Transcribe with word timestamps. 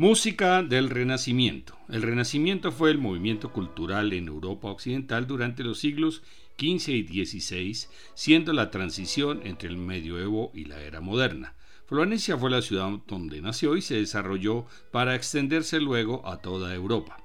Música 0.00 0.62
del 0.62 0.88
Renacimiento. 0.88 1.76
El 1.90 2.00
Renacimiento 2.00 2.72
fue 2.72 2.90
el 2.90 2.96
movimiento 2.96 3.52
cultural 3.52 4.14
en 4.14 4.28
Europa 4.28 4.68
Occidental 4.68 5.26
durante 5.26 5.62
los 5.62 5.78
siglos 5.78 6.22
XV 6.58 6.88
y 6.88 7.26
XVI, 7.26 7.86
siendo 8.14 8.54
la 8.54 8.70
transición 8.70 9.42
entre 9.44 9.68
el 9.68 9.76
medioevo 9.76 10.52
y 10.54 10.64
la 10.64 10.80
era 10.80 11.02
moderna. 11.02 11.52
Florencia 11.84 12.38
fue 12.38 12.48
la 12.48 12.62
ciudad 12.62 12.88
donde 13.06 13.42
nació 13.42 13.76
y 13.76 13.82
se 13.82 13.96
desarrolló 13.96 14.64
para 14.90 15.14
extenderse 15.14 15.80
luego 15.80 16.26
a 16.26 16.38
toda 16.38 16.74
Europa. 16.74 17.18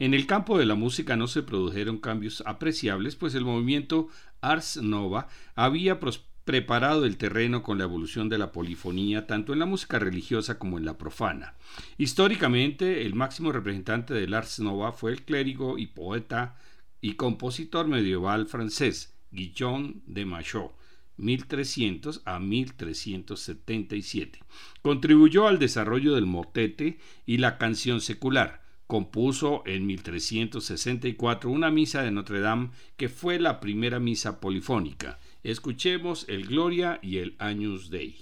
En 0.00 0.12
el 0.12 0.26
campo 0.26 0.58
de 0.58 0.66
la 0.66 0.74
música 0.74 1.14
no 1.14 1.28
se 1.28 1.44
produjeron 1.44 1.98
cambios 1.98 2.42
apreciables, 2.46 3.14
pues 3.14 3.36
el 3.36 3.44
movimiento 3.44 4.08
Ars 4.40 4.78
Nova 4.78 5.28
había 5.54 6.00
prosperado 6.00 6.28
preparado 6.48 7.04
el 7.04 7.18
terreno 7.18 7.62
con 7.62 7.76
la 7.76 7.84
evolución 7.84 8.30
de 8.30 8.38
la 8.38 8.52
polifonía 8.52 9.26
tanto 9.26 9.52
en 9.52 9.58
la 9.58 9.66
música 9.66 9.98
religiosa 9.98 10.58
como 10.58 10.78
en 10.78 10.86
la 10.86 10.96
profana. 10.96 11.56
Históricamente, 11.98 13.04
el 13.04 13.14
máximo 13.14 13.52
representante 13.52 14.14
del 14.14 14.32
Ars 14.32 14.58
Nova 14.58 14.92
fue 14.92 15.12
el 15.12 15.26
clérigo 15.26 15.76
y 15.76 15.88
poeta 15.88 16.56
y 17.02 17.16
compositor 17.16 17.86
medieval 17.86 18.46
francés 18.46 19.14
Guillaume 19.30 19.96
de 20.06 20.24
Machaut, 20.24 20.72
1300 21.18 22.22
a 22.24 22.38
1377. 22.38 24.40
Contribuyó 24.80 25.48
al 25.48 25.58
desarrollo 25.58 26.14
del 26.14 26.24
motete 26.24 26.98
y 27.26 27.36
la 27.36 27.58
canción 27.58 28.00
secular. 28.00 28.62
Compuso 28.86 29.62
en 29.66 29.84
1364 29.84 31.50
una 31.50 31.70
misa 31.70 32.00
de 32.00 32.10
Notre 32.10 32.40
Dame 32.40 32.70
que 32.96 33.10
fue 33.10 33.38
la 33.38 33.60
primera 33.60 34.00
misa 34.00 34.40
polifónica 34.40 35.18
Escuchemos 35.42 36.28
el 36.28 36.46
Gloria 36.46 36.98
y 37.00 37.18
el 37.18 37.36
Agnus 37.38 37.90
Dei. 37.90 38.18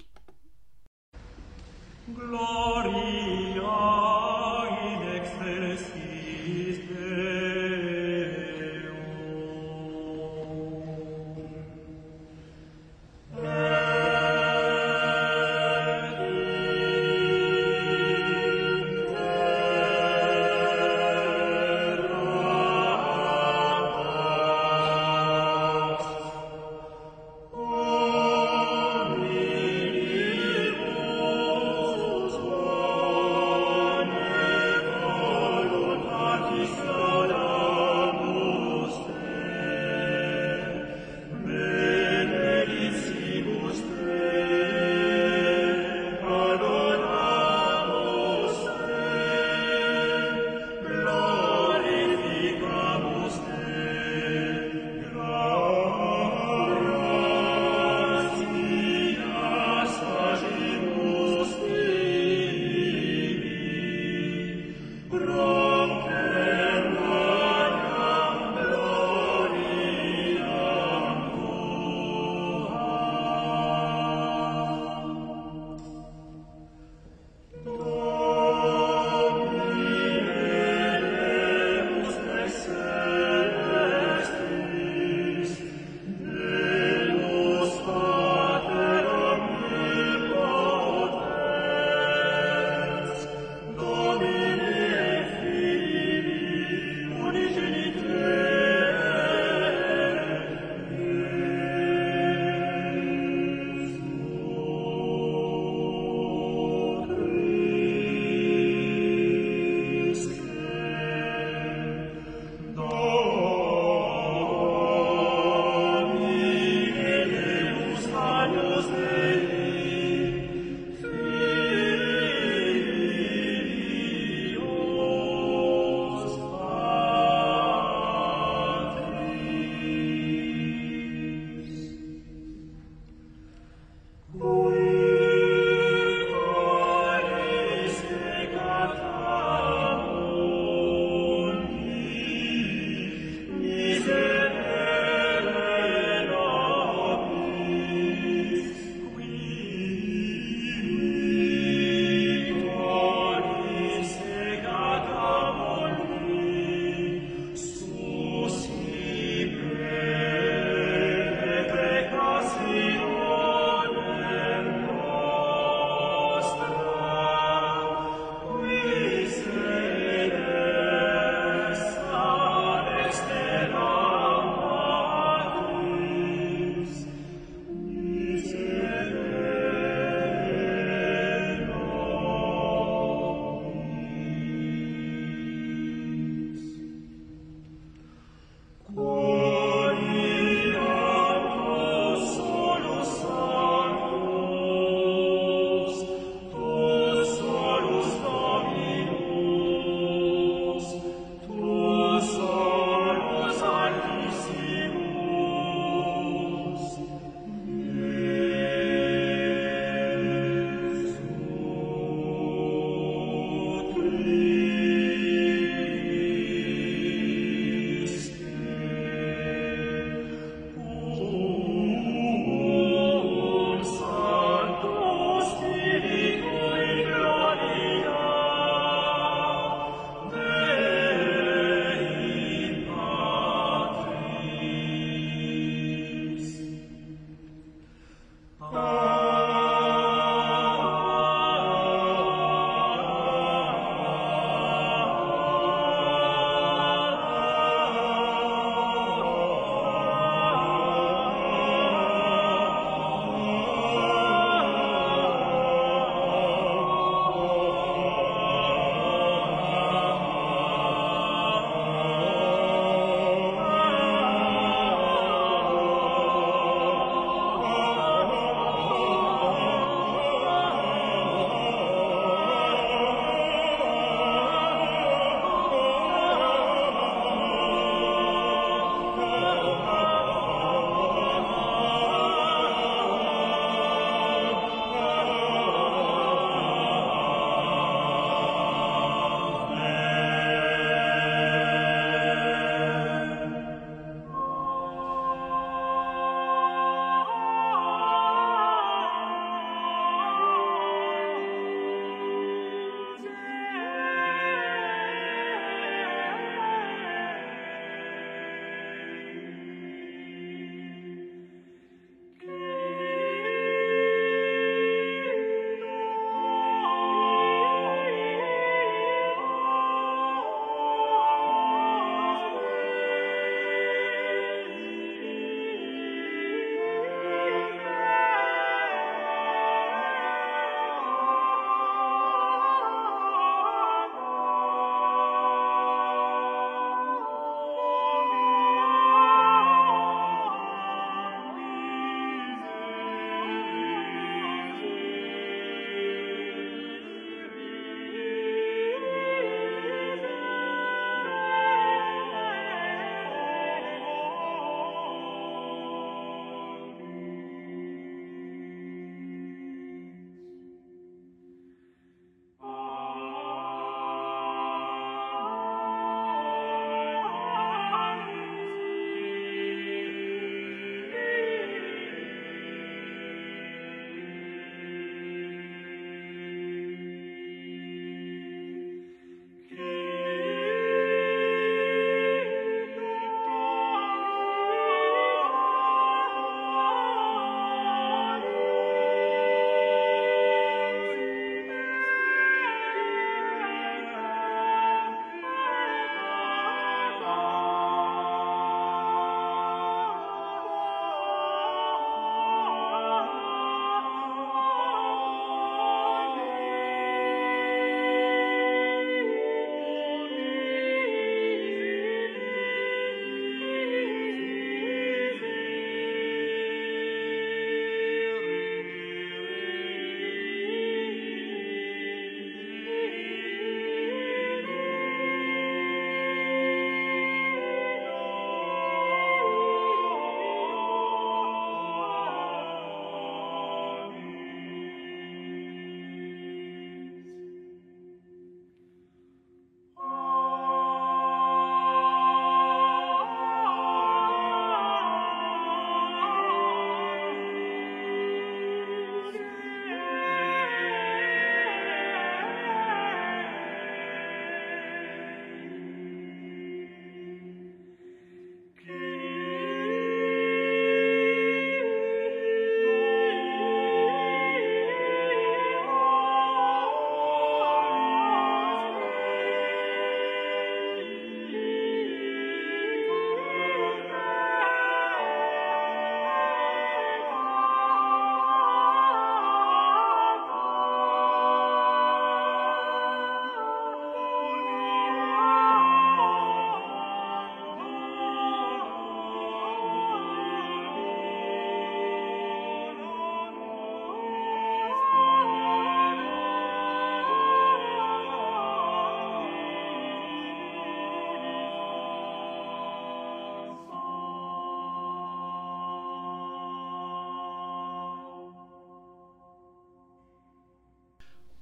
Gloria. 2.08 3.62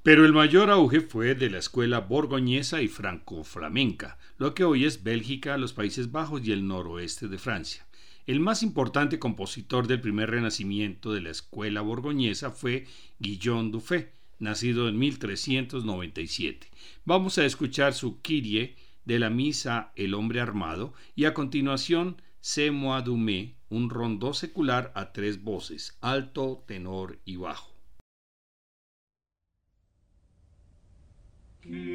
Pero 0.04 0.26
el 0.26 0.34
mayor 0.34 0.68
auge 0.68 1.00
fue 1.00 1.34
de 1.34 1.48
la 1.48 1.56
escuela 1.56 2.00
borgoñesa 2.00 2.82
y 2.82 2.88
franco-flamenca, 2.88 4.18
lo 4.36 4.52
que 4.52 4.62
hoy 4.62 4.84
es 4.84 5.02
Bélgica, 5.02 5.56
los 5.56 5.72
Países 5.72 6.12
Bajos 6.12 6.46
y 6.46 6.52
el 6.52 6.66
noroeste 6.66 7.26
de 7.26 7.38
Francia. 7.38 7.86
El 8.26 8.38
más 8.38 8.62
importante 8.62 9.18
compositor 9.18 9.86
del 9.86 10.02
primer 10.02 10.30
renacimiento 10.30 11.14
de 11.14 11.22
la 11.22 11.30
escuela 11.30 11.80
borgoñesa 11.80 12.50
fue 12.50 12.86
Guillaume 13.18 13.70
Dufay, 13.70 14.10
nacido 14.38 14.90
en 14.90 14.98
1397. 14.98 16.70
Vamos 17.06 17.38
a 17.38 17.46
escuchar 17.46 17.94
su 17.94 18.20
Kyrie 18.20 18.76
de 19.06 19.18
la 19.18 19.30
misa 19.30 19.90
El 19.96 20.12
hombre 20.12 20.42
armado 20.42 20.92
y 21.16 21.24
a 21.24 21.32
continuación 21.32 22.20
C'est 22.42 22.70
moi 22.70 23.02
un 23.70 23.88
rondó 23.88 24.34
secular 24.34 24.92
a 24.94 25.14
tres 25.14 25.42
voces, 25.42 25.96
alto, 26.02 26.62
tenor 26.66 27.18
y 27.24 27.36
bajo. 27.36 27.73
Mm. 31.70 31.93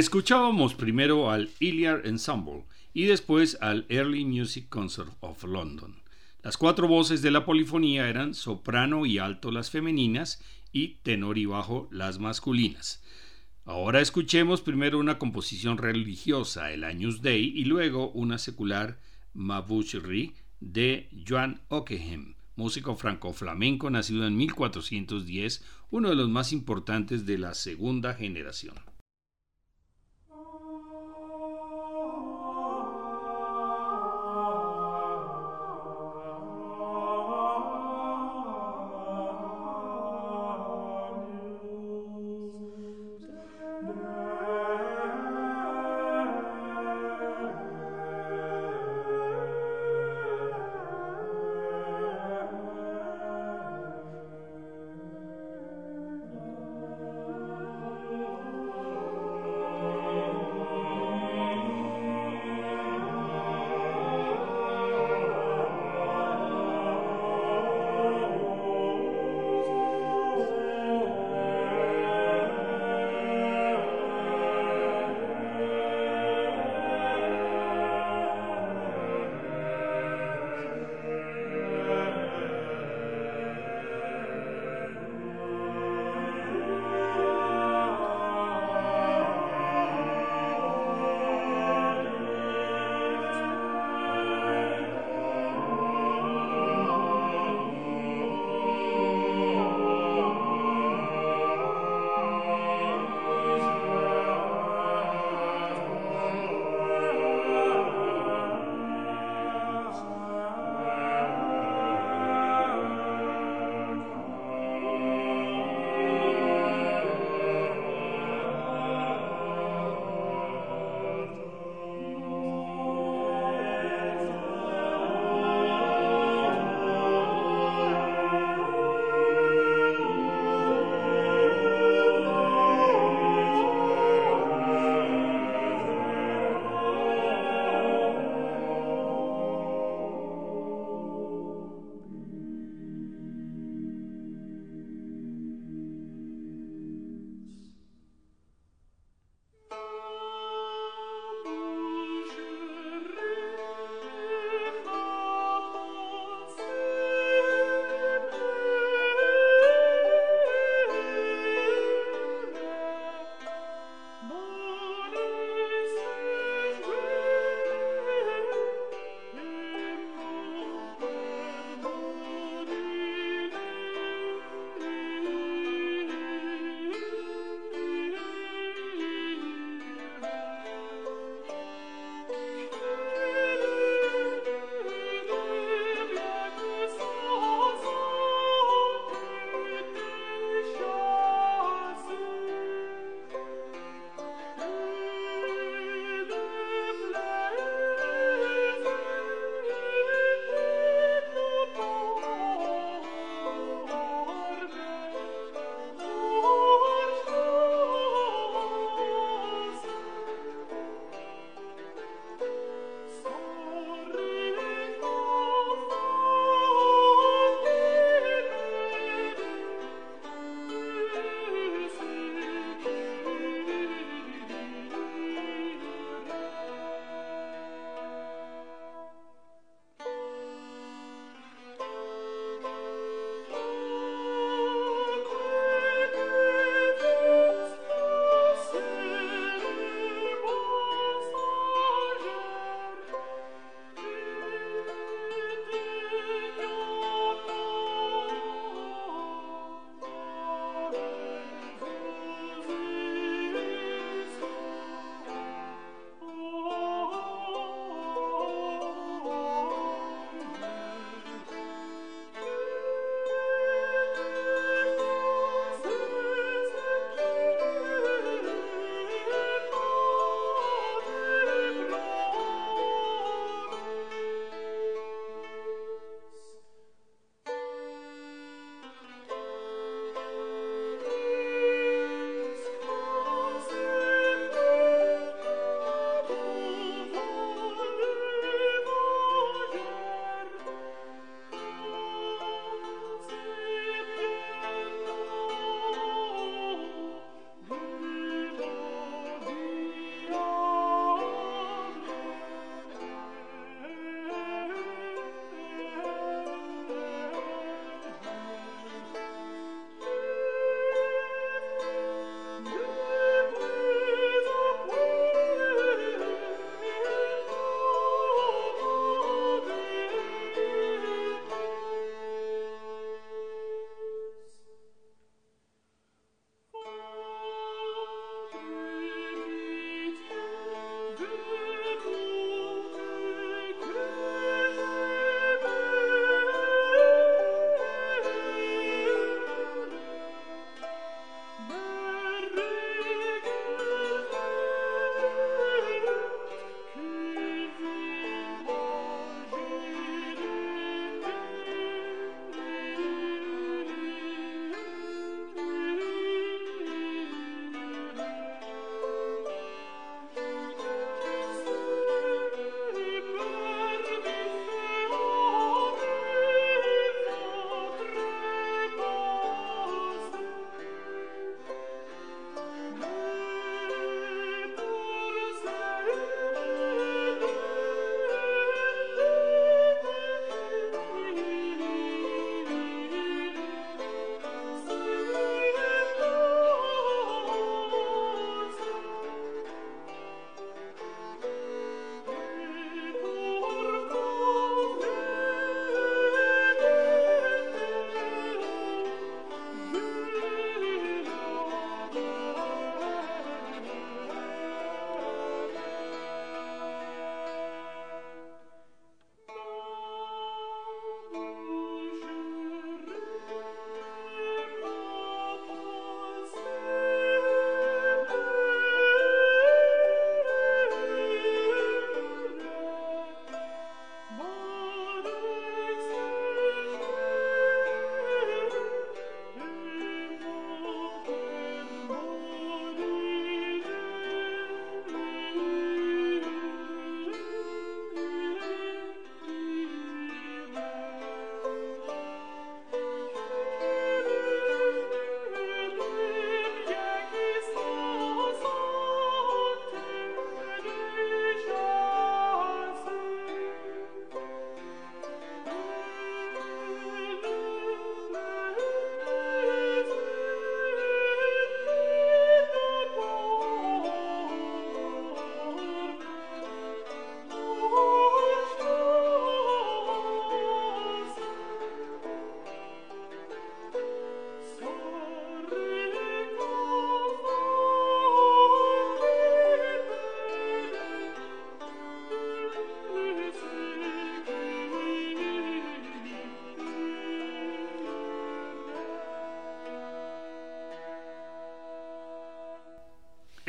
Escuchábamos 0.00 0.72
primero 0.72 1.30
al 1.30 1.50
Iliad 1.60 2.06
Ensemble 2.06 2.64
y 2.94 3.04
después 3.04 3.58
al 3.60 3.84
Early 3.90 4.24
Music 4.24 4.66
Concert 4.70 5.12
of 5.20 5.44
London. 5.44 5.94
Las 6.42 6.56
cuatro 6.56 6.88
voces 6.88 7.20
de 7.20 7.30
la 7.30 7.44
polifonía 7.44 8.08
eran 8.08 8.32
soprano 8.32 9.04
y 9.04 9.18
alto 9.18 9.50
las 9.50 9.70
femeninas 9.70 10.42
y 10.72 10.94
tenor 11.02 11.36
y 11.36 11.44
bajo 11.44 11.86
las 11.92 12.18
masculinas. 12.18 13.02
Ahora 13.66 14.00
escuchemos 14.00 14.62
primero 14.62 14.98
una 14.98 15.18
composición 15.18 15.76
religiosa, 15.76 16.72
el 16.72 16.84
Agnus 16.84 17.20
Dei, 17.20 17.52
y 17.54 17.66
luego 17.66 18.10
una 18.12 18.38
secular, 18.38 18.98
Mabuchri, 19.34 20.32
de 20.60 21.10
Joan 21.28 21.60
Ockeghem, 21.68 22.36
músico 22.56 22.96
franco-flamenco 22.96 23.90
nacido 23.90 24.26
en 24.26 24.34
1410, 24.38 25.62
uno 25.90 26.08
de 26.08 26.14
los 26.14 26.30
más 26.30 26.54
importantes 26.54 27.26
de 27.26 27.36
la 27.36 27.52
segunda 27.52 28.14
generación. 28.14 28.76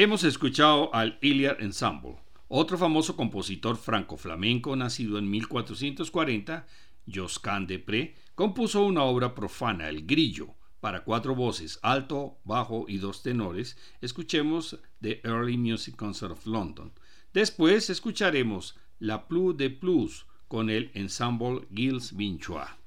Hemos 0.03 0.23
escuchado 0.23 0.89
al 0.95 1.19
Iliad 1.21 1.61
Ensemble, 1.61 2.15
otro 2.47 2.75
famoso 2.75 3.15
compositor 3.15 3.77
franco-flamenco 3.77 4.75
nacido 4.75 5.19
en 5.19 5.29
1440, 5.29 6.65
Josquin 7.05 7.67
de 7.67 7.77
Pré, 7.77 8.15
compuso 8.33 8.83
una 8.83 9.03
obra 9.03 9.35
profana, 9.35 9.89
El 9.89 10.07
Grillo, 10.07 10.55
para 10.79 11.03
cuatro 11.03 11.35
voces, 11.35 11.77
alto, 11.83 12.39
bajo 12.45 12.85
y 12.87 12.97
dos 12.97 13.21
tenores. 13.21 13.77
Escuchemos 14.01 14.79
The 15.01 15.21
Early 15.23 15.57
Music 15.57 15.95
Concert 15.95 16.31
of 16.31 16.47
London. 16.47 16.91
Después 17.31 17.91
escucharemos 17.91 18.75
La 18.97 19.27
Plus 19.27 19.55
de 19.55 19.69
Plus 19.69 20.25
con 20.47 20.71
el 20.71 20.89
ensemble 20.95 21.67
Gilles 21.71 22.15
Vinchois. 22.17 22.80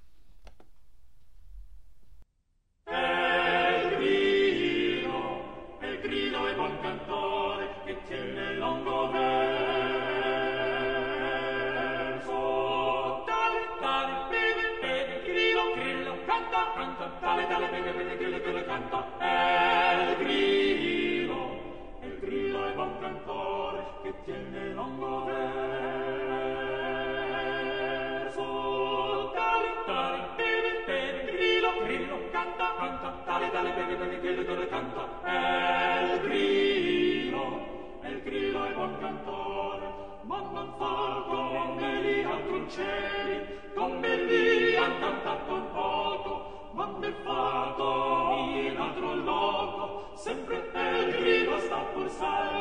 sempre 50.24 50.56
pellegrino 50.72 51.60
sta 51.60 51.80
pur 51.92 52.08
sale. 52.08 52.53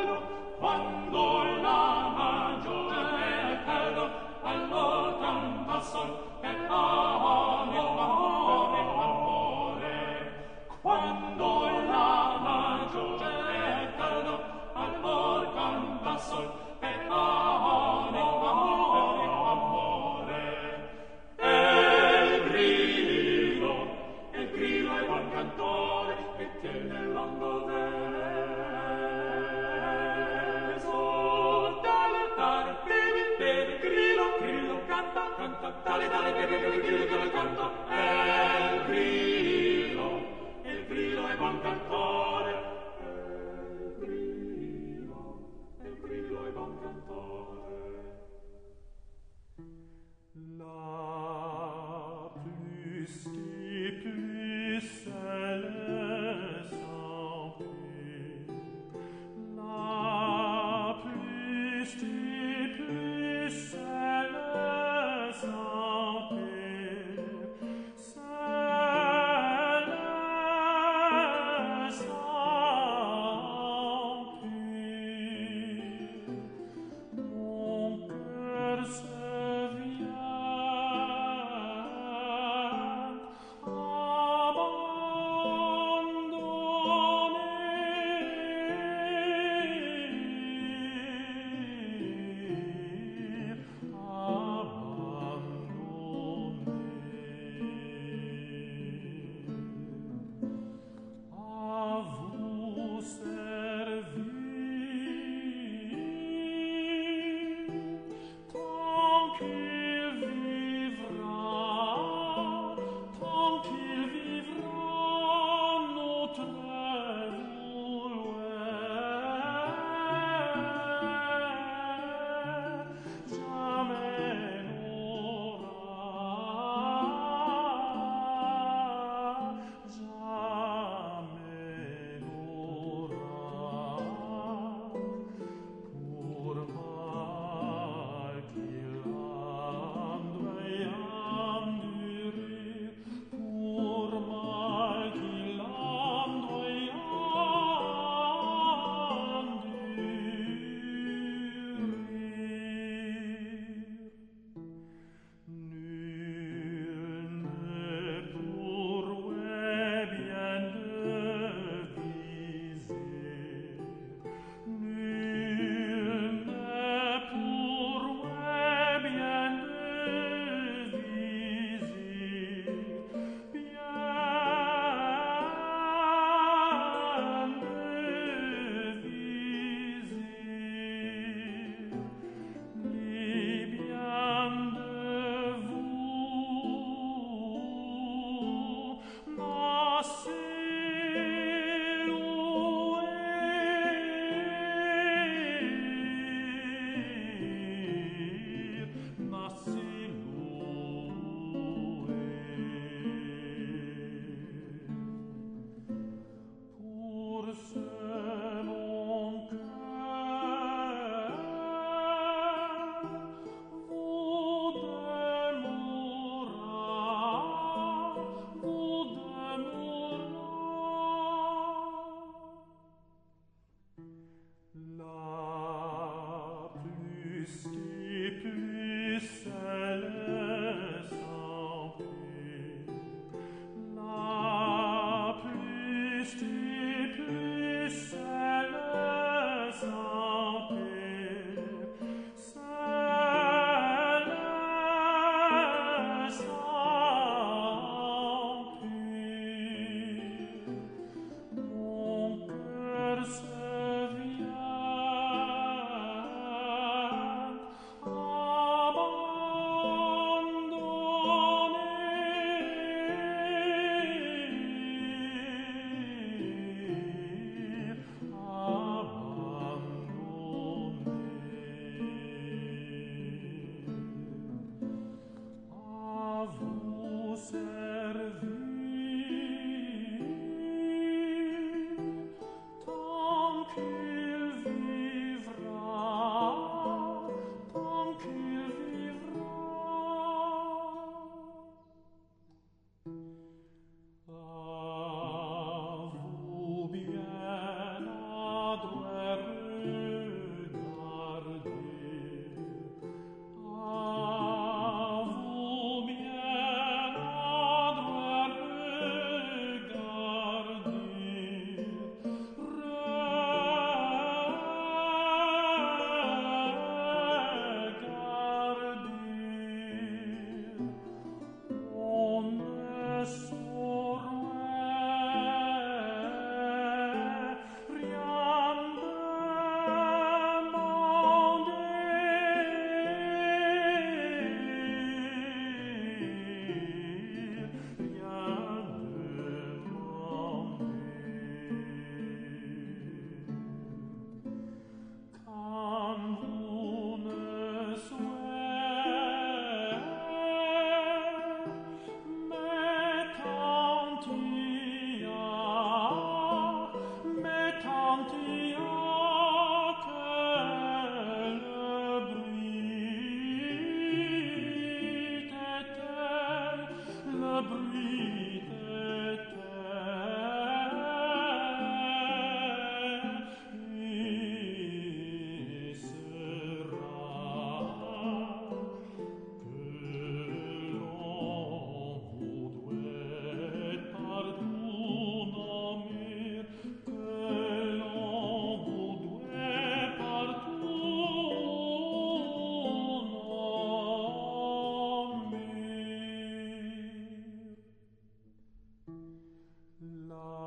나 400.33 400.62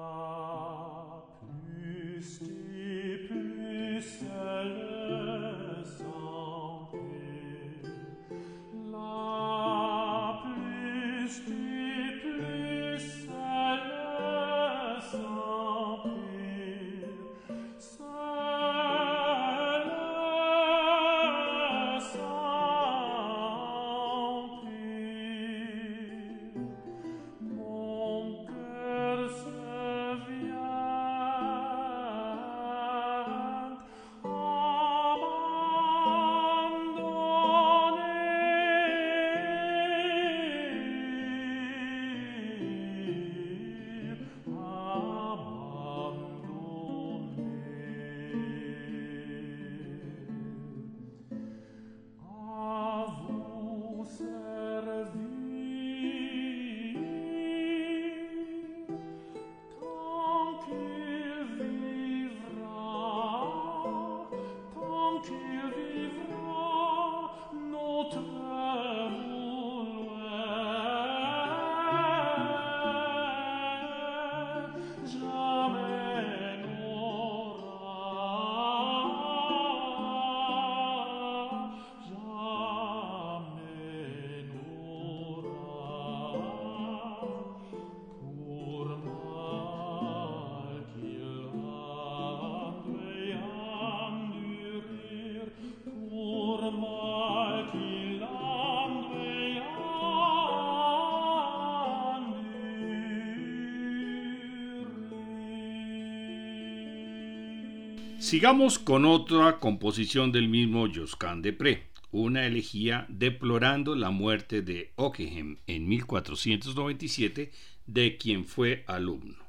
Sigamos 108.27 108.81
con 108.81 109.05
otra 109.05 109.61
composición 109.61 110.33
del 110.33 110.49
mismo 110.49 110.89
Josquin 110.93 111.43
de 111.43 111.53
Pré, 111.53 111.85
una 112.11 112.45
elegía 112.45 113.07
deplorando 113.09 113.95
la 113.95 114.11
muerte 114.11 114.62
de 114.62 114.91
Ockeghem 114.97 115.59
en 115.68 115.87
1497, 115.87 117.53
de 117.87 118.16
quien 118.16 118.45
fue 118.45 118.83
alumno. 118.89 119.45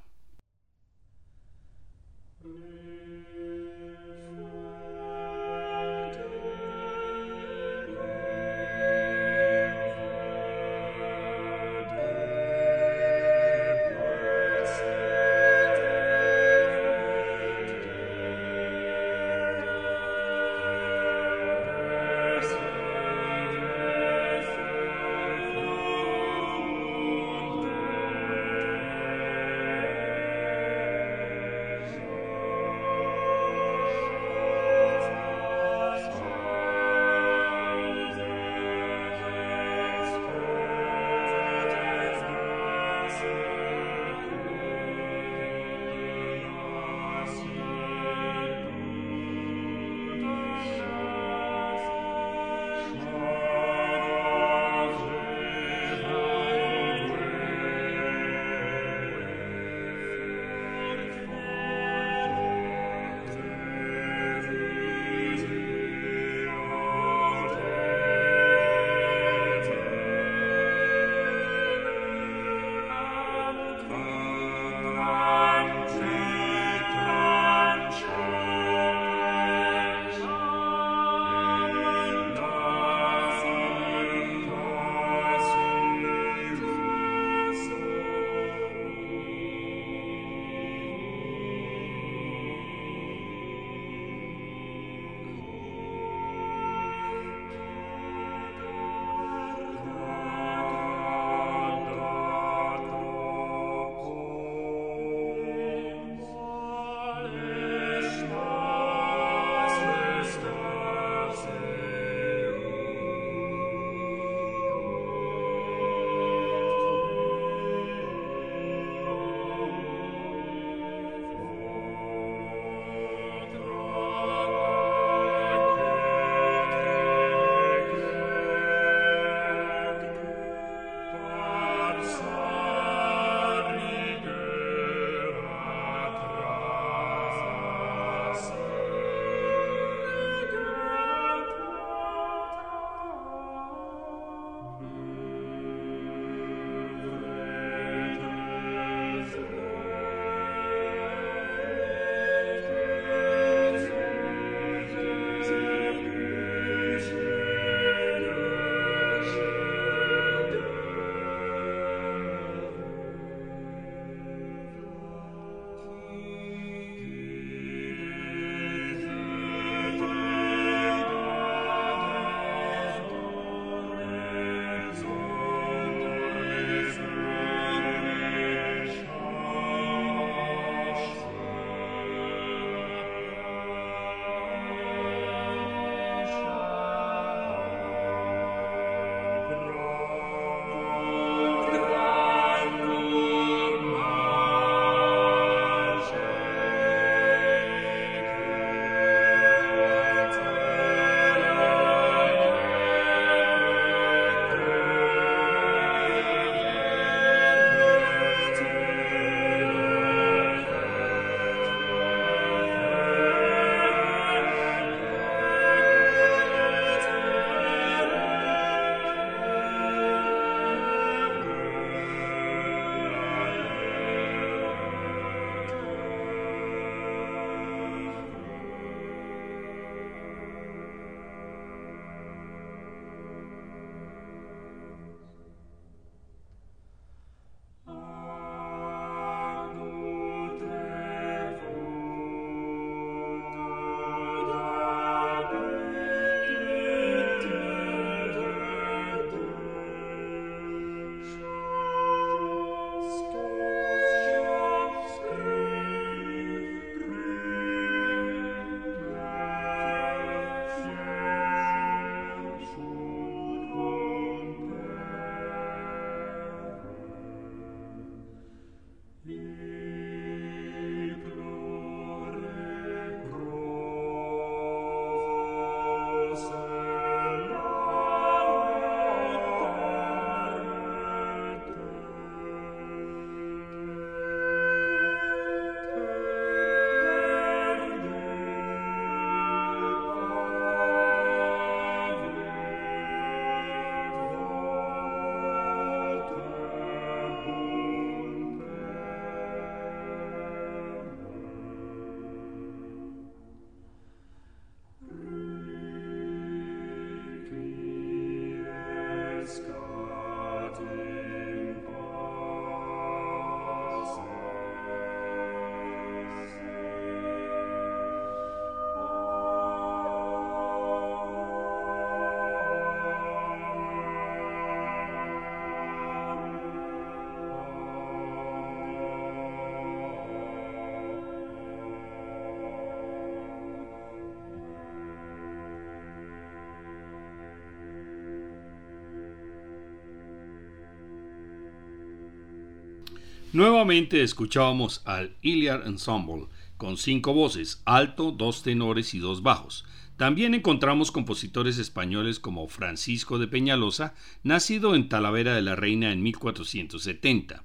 Nuevamente 343.57 344.21
escuchábamos 344.21 345.01
al 345.03 345.35
Iliad 345.41 345.87
Ensemble 345.87 346.45
con 346.77 346.95
cinco 346.95 347.33
voces, 347.33 347.81
alto, 347.85 348.31
dos 348.31 348.61
tenores 348.61 349.15
y 349.15 349.17
dos 349.17 349.41
bajos. 349.41 349.83
También 350.15 350.53
encontramos 350.53 351.11
compositores 351.11 351.79
españoles 351.79 352.39
como 352.39 352.67
Francisco 352.67 353.39
de 353.39 353.47
Peñalosa, 353.47 354.13
nacido 354.43 354.93
en 354.93 355.09
Talavera 355.09 355.55
de 355.55 355.63
la 355.63 355.75
Reina 355.75 356.11
en 356.11 356.21
1470. 356.21 357.63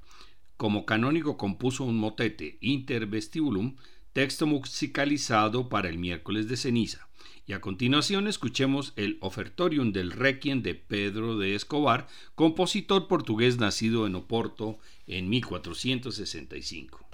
Como 0.57 0.86
canónigo 0.86 1.36
compuso 1.36 1.84
un 1.84 1.99
motete, 1.99 2.57
Inter 2.62 3.05
Vestibulum, 3.05 3.76
texto 4.13 4.47
musicalizado 4.47 5.69
para 5.69 5.89
el 5.89 5.99
miércoles 5.99 6.49
de 6.49 6.57
ceniza. 6.57 7.09
Y 7.47 7.55
a 7.55 7.61
continuación 7.61 8.29
escuchemos 8.29 8.93
el 8.97 9.19
ofertorium 9.21 9.93
del 9.93 10.13
Requiem 10.13 10.63
de 10.63 10.75
Pedro 10.75 11.39
de 11.39 11.55
Escobar, 11.55 12.07
compositor 12.35 13.09
portugués 13.09 13.59
nacido 13.59 14.07
en 14.07 14.15
Oporto 14.15 14.79
en 15.07 15.29
1465. 15.29 17.09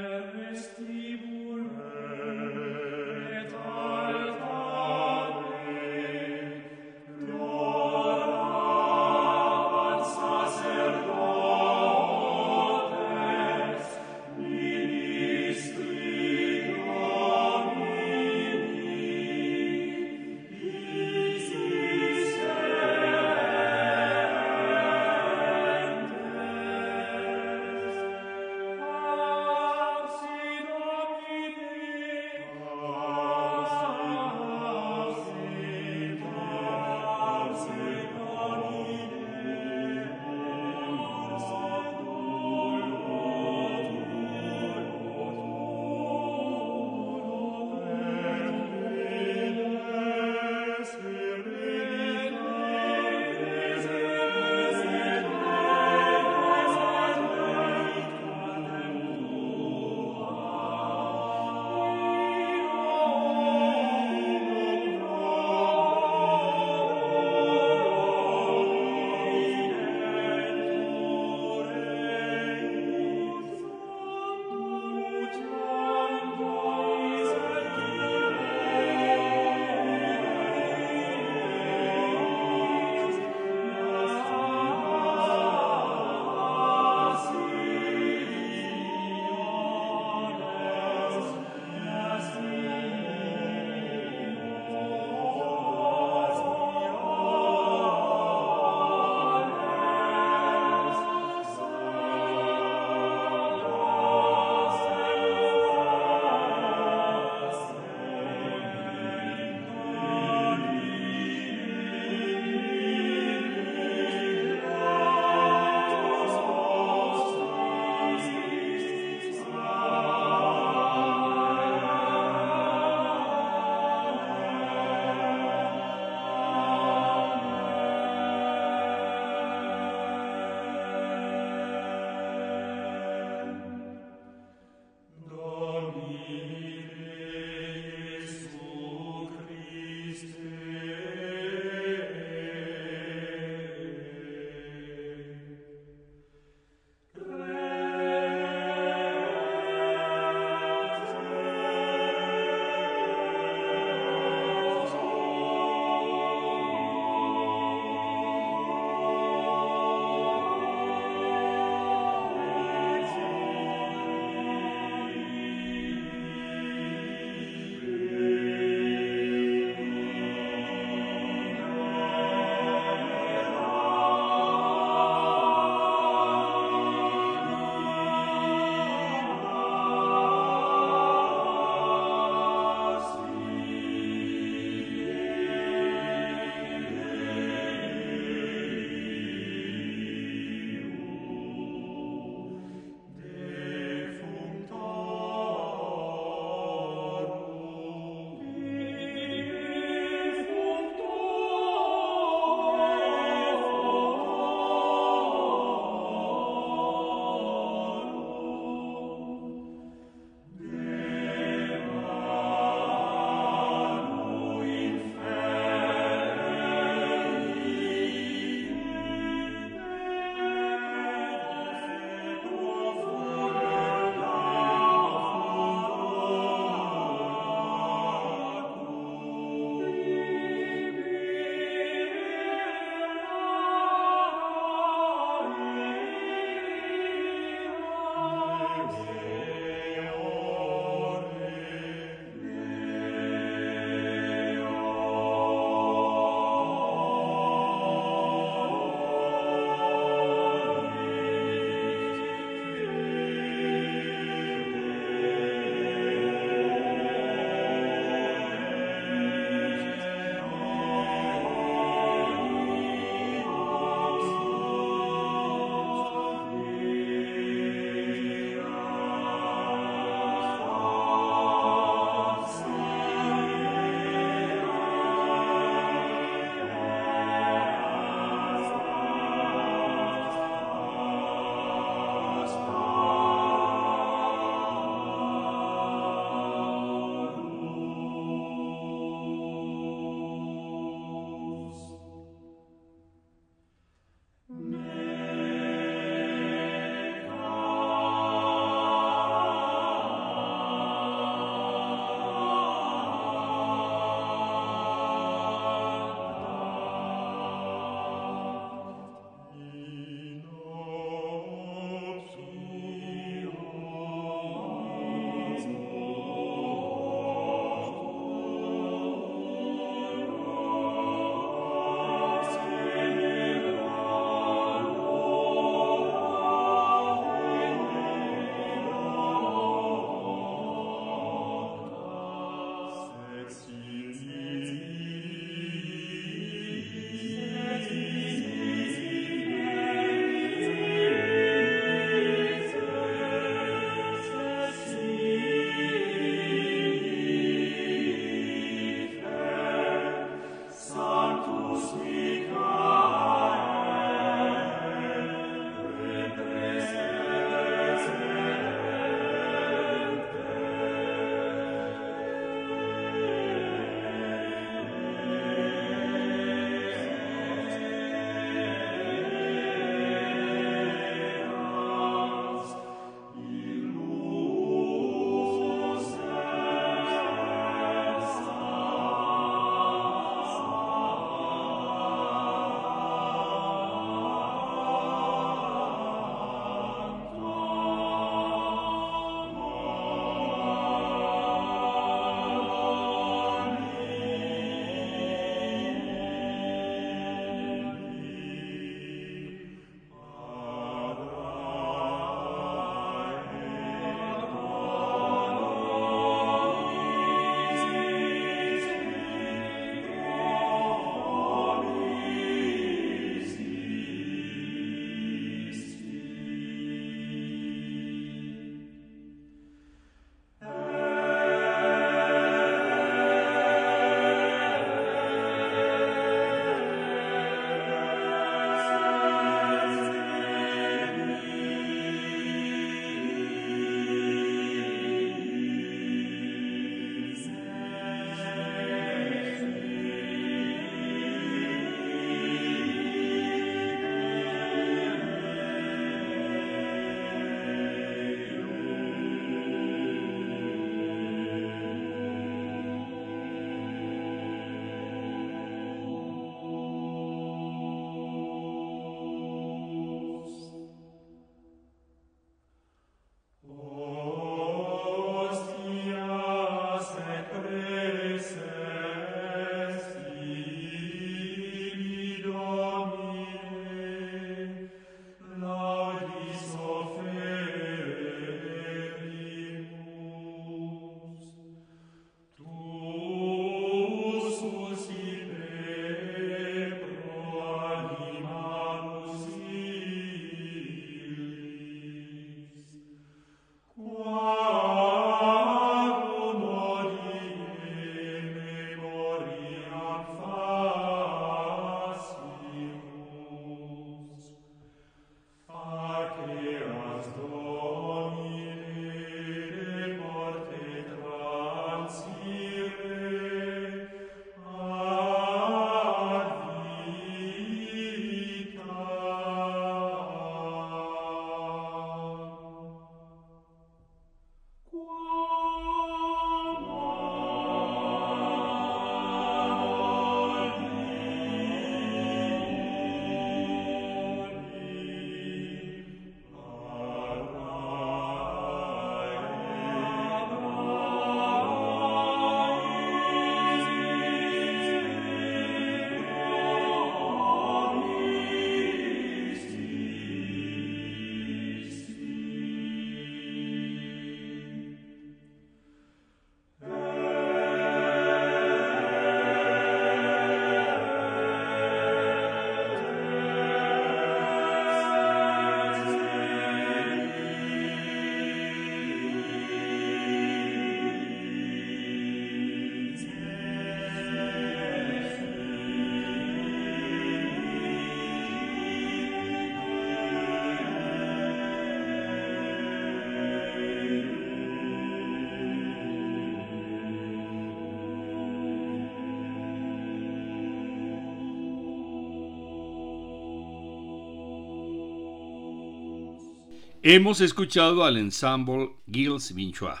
Hemos 597.08 597.40
escuchado 597.40 598.02
al 598.02 598.16
ensemble 598.16 598.96
Gilles 599.08 599.54
Vinchois. 599.54 600.00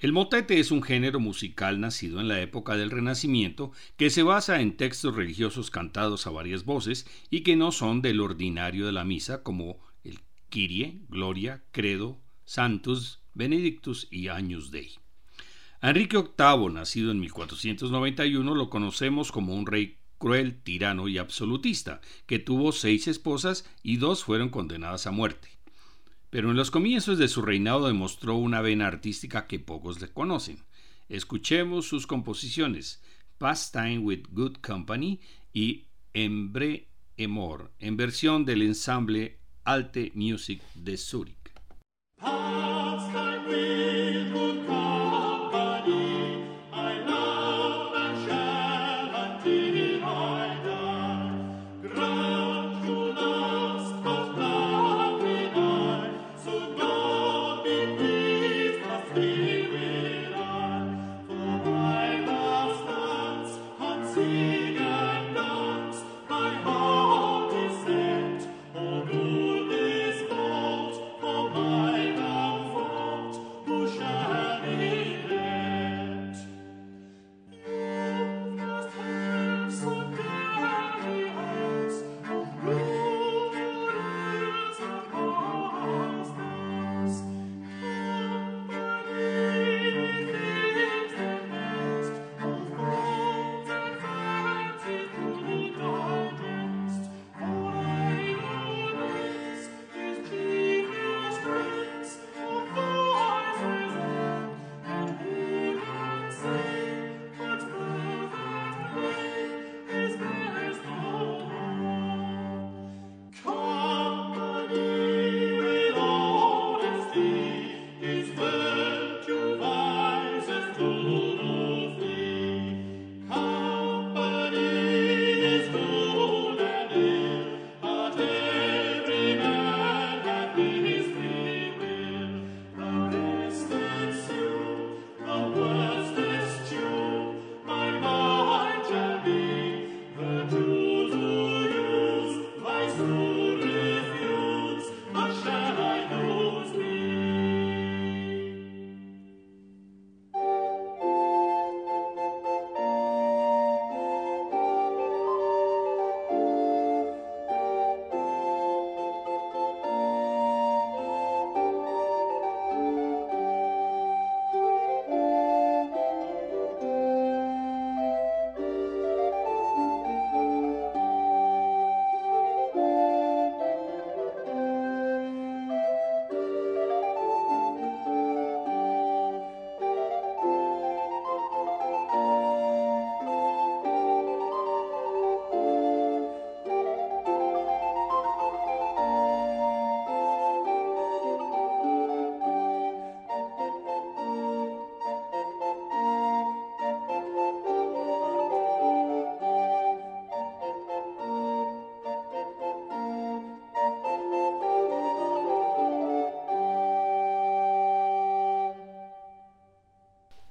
El 0.00 0.12
motete 0.12 0.60
es 0.60 0.70
un 0.70 0.82
género 0.82 1.18
musical 1.18 1.80
nacido 1.80 2.20
en 2.20 2.28
la 2.28 2.42
época 2.42 2.76
del 2.76 2.90
Renacimiento 2.90 3.72
que 3.96 4.10
se 4.10 4.22
basa 4.22 4.60
en 4.60 4.76
textos 4.76 5.16
religiosos 5.16 5.70
cantados 5.70 6.26
a 6.26 6.30
varias 6.30 6.66
voces 6.66 7.06
y 7.30 7.40
que 7.40 7.56
no 7.56 7.72
son 7.72 8.02
del 8.02 8.20
ordinario 8.20 8.84
de 8.84 8.92
la 8.92 9.06
misa 9.06 9.42
como 9.42 9.78
el 10.04 10.18
Kyrie, 10.50 11.00
Gloria, 11.08 11.64
Credo, 11.72 12.20
Santus, 12.44 13.22
Benedictus 13.32 14.06
y 14.10 14.28
Agnus 14.28 14.70
Dei. 14.70 14.90
Enrique 15.80 16.18
VIII, 16.18 16.68
nacido 16.70 17.12
en 17.12 17.20
1491, 17.20 18.54
lo 18.54 18.68
conocemos 18.68 19.32
como 19.32 19.54
un 19.54 19.64
rey 19.64 19.96
cruel, 20.18 20.60
tirano 20.62 21.08
y 21.08 21.16
absolutista, 21.16 22.02
que 22.26 22.38
tuvo 22.38 22.72
seis 22.72 23.08
esposas 23.08 23.66
y 23.82 23.96
dos 23.96 24.22
fueron 24.22 24.50
condenadas 24.50 25.06
a 25.06 25.12
muerte 25.12 25.55
pero 26.30 26.50
en 26.50 26.56
los 26.56 26.70
comienzos 26.70 27.18
de 27.18 27.28
su 27.28 27.42
reinado 27.42 27.86
demostró 27.86 28.36
una 28.36 28.60
vena 28.60 28.86
artística 28.86 29.46
que 29.46 29.60
pocos 29.60 30.00
le 30.00 30.08
conocen. 30.08 30.64
Escuchemos 31.08 31.86
sus 31.86 32.06
composiciones, 32.06 33.02
Pastime 33.38 33.98
with 33.98 34.24
Good 34.30 34.56
Company 34.56 35.20
y 35.52 35.86
Embre 36.14 36.88
Emor, 37.16 37.72
en 37.78 37.96
versión 37.96 38.44
del 38.44 38.62
ensamble 38.62 39.38
Alte 39.64 40.12
Music 40.14 40.62
de 40.74 40.96
Zurich. 40.96 41.35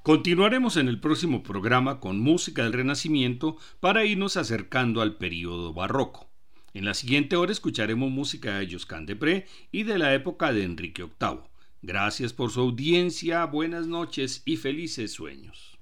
Continuaremos 0.06 0.78
en 0.78 0.88
el 0.88 1.00
próximo 1.00 1.42
programa 1.42 2.00
con 2.00 2.20
música 2.20 2.62
del 2.62 2.74
Renacimiento 2.74 3.58
para 3.80 4.06
irnos 4.06 4.38
acercando 4.38 5.02
al 5.02 5.18
período 5.18 5.74
barroco. 5.74 6.30
En 6.76 6.86
la 6.86 6.94
siguiente 6.94 7.36
hora 7.36 7.52
escucharemos 7.52 8.12
música 8.12 8.60
de 8.60 8.72
Josquin 8.72 9.08
de 9.08 9.48
y 9.72 9.82
de 9.82 9.98
la 9.98 10.14
época 10.14 10.54
de 10.54 10.62
Enrique 10.62 11.06
VIII. 11.06 11.40
Gracias 11.82 12.34
por 12.34 12.52
su 12.52 12.62
audiencia, 12.62 13.44
buenas 13.46 13.88
noches 13.88 14.44
y 14.46 14.58
felices 14.58 15.12
sueños. 15.12 15.75